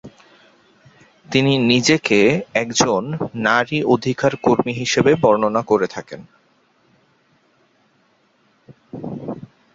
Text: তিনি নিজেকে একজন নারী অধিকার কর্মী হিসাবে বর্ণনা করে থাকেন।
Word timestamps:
তিনি 1.29 1.53
নিজেকে 1.67 2.19
একজন 2.53 3.03
নারী 3.41 3.77
অধিকার 3.85 4.31
কর্মী 4.41 4.73
হিসাবে 4.73 5.11
বর্ণনা 5.15 5.61
করে 5.61 5.87
থাকেন। 5.87 6.21